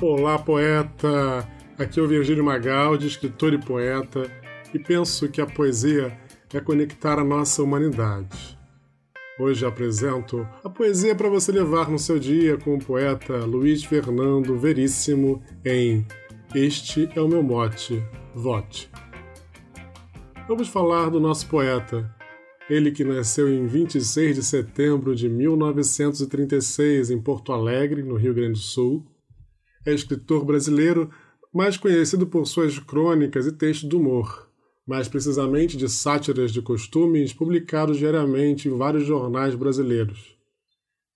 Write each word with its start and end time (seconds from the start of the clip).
Olá, 0.00 0.38
poeta! 0.38 1.44
Aqui 1.76 1.98
é 1.98 2.02
o 2.04 2.06
Virgílio 2.06 2.44
Magaldi, 2.44 3.08
escritor 3.08 3.52
e 3.52 3.58
poeta, 3.58 4.30
e 4.72 4.78
penso 4.78 5.28
que 5.28 5.40
a 5.40 5.46
poesia 5.46 6.16
é 6.54 6.60
conectar 6.60 7.18
a 7.18 7.24
nossa 7.24 7.64
humanidade. 7.64 8.56
Hoje 9.40 9.66
apresento 9.66 10.46
a 10.62 10.70
poesia 10.70 11.16
para 11.16 11.28
você 11.28 11.50
levar 11.50 11.90
no 11.90 11.98
seu 11.98 12.16
dia 12.16 12.56
com 12.56 12.76
o 12.76 12.78
poeta 12.78 13.44
Luiz 13.44 13.82
Fernando 13.82 14.56
Veríssimo 14.56 15.42
em 15.64 16.06
Este 16.54 17.10
é 17.16 17.20
o 17.20 17.26
meu 17.26 17.42
mote, 17.42 18.00
vote. 18.32 18.88
Vamos 20.46 20.68
falar 20.68 21.10
do 21.10 21.18
nosso 21.18 21.48
poeta, 21.48 22.08
ele 22.70 22.92
que 22.92 23.02
nasceu 23.02 23.52
em 23.52 23.66
26 23.66 24.36
de 24.36 24.44
setembro 24.44 25.12
de 25.12 25.28
1936 25.28 27.10
em 27.10 27.20
Porto 27.20 27.52
Alegre, 27.52 28.04
no 28.04 28.14
Rio 28.14 28.32
Grande 28.32 28.52
do 28.52 28.58
Sul 28.58 29.04
é 29.88 29.94
escritor 29.94 30.44
brasileiro 30.44 31.10
mais 31.52 31.76
conhecido 31.76 32.26
por 32.26 32.46
suas 32.46 32.78
crônicas 32.78 33.46
e 33.46 33.52
textos 33.52 33.88
de 33.88 33.96
humor, 33.96 34.48
mais 34.86 35.08
precisamente 35.08 35.76
de 35.76 35.88
sátiras 35.88 36.52
de 36.52 36.60
costumes 36.60 37.32
publicados 37.32 37.96
diariamente 37.96 38.68
em 38.68 38.76
vários 38.76 39.04
jornais 39.04 39.54
brasileiros. 39.54 40.36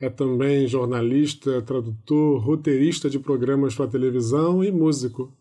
É 0.00 0.08
também 0.08 0.66
jornalista, 0.66 1.62
tradutor, 1.62 2.40
roteirista 2.40 3.08
de 3.08 3.18
programas 3.18 3.74
para 3.74 3.86
televisão 3.86 4.64
e 4.64 4.72
músico. 4.72 5.32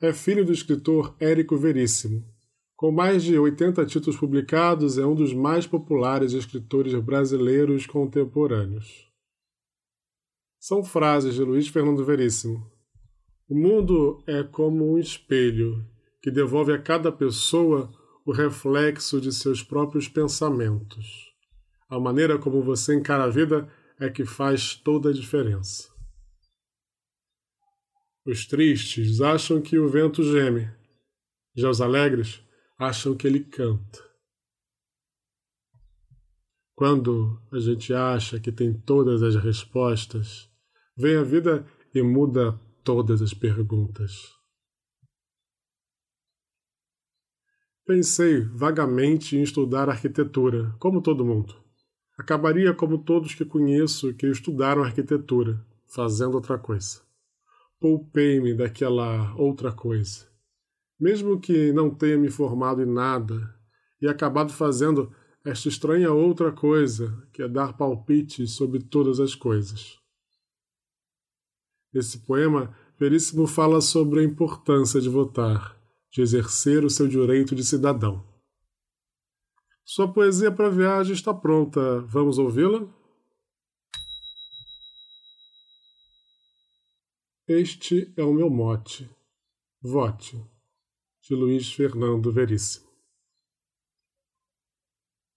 É 0.00 0.12
filho 0.12 0.44
do 0.44 0.52
escritor 0.52 1.14
Érico 1.20 1.56
Veríssimo. 1.56 2.24
Com 2.76 2.90
mais 2.90 3.22
de 3.22 3.38
80 3.38 3.84
títulos 3.86 4.16
publicados, 4.16 4.98
é 4.98 5.04
um 5.04 5.14
dos 5.14 5.34
mais 5.34 5.66
populares 5.66 6.32
escritores 6.32 6.94
brasileiros 6.94 7.86
contemporâneos. 7.86 9.11
São 10.64 10.84
frases 10.84 11.34
de 11.34 11.42
Luiz 11.42 11.66
Fernando 11.66 12.04
Veríssimo. 12.04 12.70
O 13.48 13.54
mundo 13.56 14.22
é 14.28 14.44
como 14.44 14.92
um 14.92 14.96
espelho 14.96 15.84
que 16.22 16.30
devolve 16.30 16.72
a 16.72 16.80
cada 16.80 17.10
pessoa 17.10 17.92
o 18.24 18.30
reflexo 18.30 19.20
de 19.20 19.32
seus 19.32 19.60
próprios 19.60 20.06
pensamentos. 20.06 21.32
A 21.90 21.98
maneira 21.98 22.38
como 22.38 22.62
você 22.62 22.94
encara 22.94 23.24
a 23.24 23.28
vida 23.28 23.68
é 23.98 24.08
que 24.08 24.24
faz 24.24 24.76
toda 24.76 25.10
a 25.10 25.12
diferença. 25.12 25.92
Os 28.24 28.46
tristes 28.46 29.20
acham 29.20 29.60
que 29.60 29.76
o 29.80 29.88
vento 29.88 30.22
geme, 30.22 30.70
já 31.56 31.68
os 31.70 31.80
alegres 31.80 32.40
acham 32.78 33.16
que 33.16 33.26
ele 33.26 33.40
canta. 33.40 33.98
Quando 36.76 37.42
a 37.50 37.58
gente 37.58 37.92
acha 37.92 38.38
que 38.38 38.52
tem 38.52 38.72
todas 38.72 39.24
as 39.24 39.34
respostas, 39.34 40.51
Vem 40.94 41.16
a 41.16 41.22
vida 41.22 41.66
e 41.94 42.02
muda 42.02 42.60
todas 42.84 43.22
as 43.22 43.32
perguntas. 43.32 44.30
Pensei 47.86 48.42
vagamente 48.42 49.36
em 49.36 49.42
estudar 49.42 49.88
arquitetura, 49.88 50.74
como 50.78 51.00
todo 51.00 51.24
mundo. 51.24 51.54
Acabaria 52.18 52.74
como 52.74 52.98
todos 52.98 53.34
que 53.34 53.44
conheço 53.44 54.12
que 54.14 54.26
estudaram 54.26 54.82
arquitetura, 54.82 55.64
fazendo 55.88 56.34
outra 56.34 56.58
coisa. 56.58 57.00
Poupei-me 57.80 58.54
daquela 58.54 59.34
outra 59.36 59.72
coisa. 59.72 60.28
Mesmo 61.00 61.40
que 61.40 61.72
não 61.72 61.88
tenha 61.88 62.18
me 62.18 62.30
formado 62.30 62.82
em 62.82 62.86
nada 62.86 63.52
e 64.00 64.06
acabado 64.06 64.52
fazendo 64.52 65.10
esta 65.42 65.68
estranha 65.68 66.12
outra 66.12 66.52
coisa, 66.52 67.26
que 67.32 67.42
é 67.42 67.48
dar 67.48 67.76
palpites 67.78 68.52
sobre 68.52 68.78
todas 68.78 69.18
as 69.18 69.34
coisas. 69.34 70.01
Nesse 71.92 72.20
poema, 72.20 72.74
Veríssimo 72.98 73.46
fala 73.46 73.80
sobre 73.80 74.20
a 74.20 74.24
importância 74.24 75.00
de 75.00 75.08
votar, 75.08 75.76
de 76.10 76.22
exercer 76.22 76.84
o 76.84 76.90
seu 76.90 77.06
direito 77.06 77.54
de 77.54 77.64
cidadão. 77.64 78.26
Sua 79.84 80.10
poesia 80.10 80.50
para 80.50 80.70
viagem 80.70 81.12
está 81.12 81.34
pronta. 81.34 82.00
Vamos 82.02 82.38
ouvi-la? 82.38 82.88
Este 87.46 88.14
é 88.16 88.22
o 88.22 88.32
meu 88.32 88.48
mote. 88.48 89.10
Vote. 89.82 90.42
De 91.28 91.34
Luiz 91.34 91.72
Fernando 91.72 92.32
Veríssimo. 92.32 92.88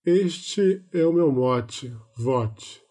Este 0.06 0.86
é 0.94 1.06
o 1.06 1.12
meu 1.12 1.32
mote. 1.32 1.92
Vote. 2.16 2.82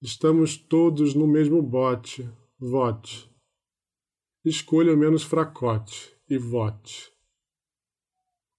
Estamos 0.00 0.56
todos 0.56 1.14
no 1.14 1.26
mesmo 1.26 1.62
bote 1.62 2.30
vote. 2.62 3.28
Escolha 4.44 4.94
o 4.94 4.96
menos 4.96 5.24
fracote 5.24 6.16
e 6.30 6.38
vote. 6.38 7.12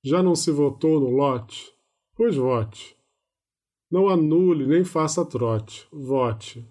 Já 0.04 0.22
não 0.22 0.36
se 0.36 0.52
votou 0.52 1.00
no 1.00 1.10
lote? 1.10 1.74
Pois 2.14 2.36
vote. 2.36 2.98
Não 3.90 4.10
anule 4.10 4.68
nem 4.68 4.84
faça 4.84 5.26
trote, 5.26 5.88
vote. 5.90 6.70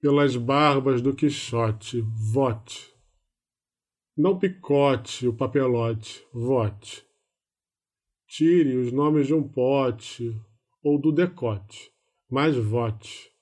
Pelas 0.00 0.36
barbas 0.36 1.02
do 1.02 1.12
Quixote, 1.12 2.00
vote. 2.32 2.94
Não 4.16 4.38
picote 4.38 5.26
o 5.26 5.34
papelote, 5.34 6.24
vote. 6.32 7.04
Tire 8.28 8.76
os 8.76 8.92
nomes 8.92 9.26
de 9.26 9.34
um 9.34 9.42
pote 9.42 10.30
ou 10.80 10.96
do 11.00 11.10
decote, 11.10 11.90
mas 12.30 12.56
vote. 12.56 13.32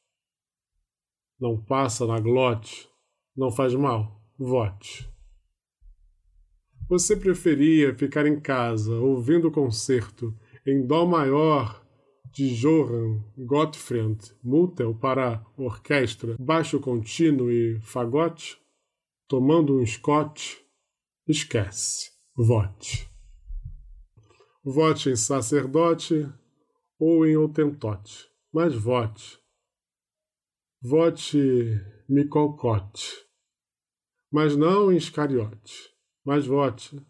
Não 1.38 1.62
passa 1.62 2.06
na 2.06 2.18
glote, 2.18 2.88
não 3.36 3.50
faz 3.50 3.74
mal. 3.74 4.22
Vote. 4.38 5.08
Você 6.88 7.16
preferia 7.16 7.94
ficar 7.94 8.26
em 8.26 8.38
casa 8.38 8.94
ouvindo 8.94 9.48
o 9.48 9.52
concerto 9.52 10.36
em 10.66 10.86
Dó 10.86 11.06
maior 11.06 11.82
de 12.32 12.54
Johann 12.54 13.22
Gottfried 13.38 14.18
Muttel 14.42 14.94
para 14.94 15.44
orquestra, 15.56 16.36
baixo 16.38 16.80
contínuo 16.80 17.50
e 17.50 17.80
fagote? 17.80 18.58
Tomando 19.28 19.78
um 19.78 19.86
scotch? 19.86 20.58
Esquece. 21.26 22.10
Vote. 22.36 23.08
Vote 24.62 25.10
em 25.10 25.16
sacerdote 25.16 26.28
ou 26.98 27.24
em 27.26 27.36
otentote, 27.36 28.28
mas 28.52 28.74
vote. 28.74 29.38
Vote 30.82 31.80
Micolcote 32.08 33.23
mas 34.34 34.56
não 34.56 34.92
em 34.92 34.96
Iscariote. 34.96 35.94
Mas 36.24 36.44
vote. 36.44 37.00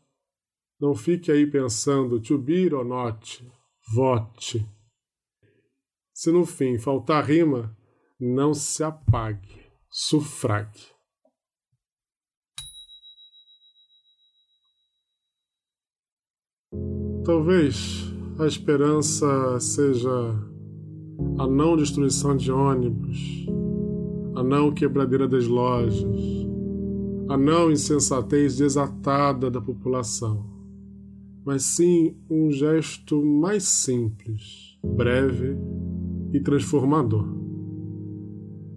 Não 0.79 0.95
fique 0.95 1.33
aí 1.33 1.47
pensando 1.47 2.21
to 2.21 2.37
be 2.37 2.71
or 2.71 2.85
not. 2.85 3.51
Vote. 3.95 4.63
Se 6.13 6.31
no 6.31 6.45
fim 6.45 6.79
faltar 6.79 7.25
rima, 7.25 7.75
não 8.21 8.53
se 8.53 8.85
apague. 8.85 9.65
Sufrague. 9.89 10.83
Talvez 17.25 18.05
a 18.39 18.47
esperança 18.47 19.59
seja 19.61 20.11
a 21.39 21.47
não 21.47 21.75
destruição 21.75 22.37
de 22.37 22.53
ônibus, 22.53 23.47
a 24.37 24.43
não 24.43 24.75
quebradeira 24.75 25.27
das 25.27 25.47
lojas, 25.47 26.44
a 27.35 27.37
não 27.37 27.69
insensatez 27.69 28.57
desatada 28.57 29.51
da 29.51 29.61
população, 29.61 30.47
mas 31.45 31.65
sim 31.65 32.15
um 32.31 32.49
gesto 32.53 33.25
mais 33.25 33.65
simples, 33.65 34.79
breve 34.85 35.57
e 36.33 36.39
transformador, 36.39 37.27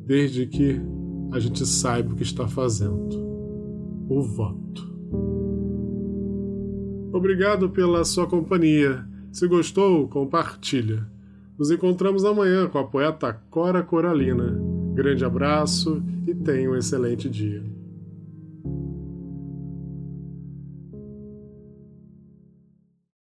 desde 0.08 0.48
que 0.48 0.82
a 1.32 1.38
gente 1.38 1.68
saiba 1.68 2.14
o 2.14 2.16
que 2.16 2.24
está 2.24 2.48
fazendo 2.48 3.16
o 4.10 4.24
voto. 4.24 4.92
Obrigado 7.14 7.70
pela 7.70 8.04
sua 8.04 8.26
companhia. 8.26 9.08
Se 9.32 9.48
gostou, 9.48 10.08
compartilha. 10.08 11.06
Nos 11.60 11.70
encontramos 11.70 12.26
amanhã 12.26 12.68
com 12.68 12.80
a 12.80 12.88
poeta 12.88 13.34
Cora 13.52 13.84
Coralina. 13.84 14.60
Grande 14.96 15.24
abraço 15.24 16.04
e 16.26 16.34
tenha 16.34 16.72
um 16.72 16.76
excelente 16.76 17.30
dia. 17.30 17.77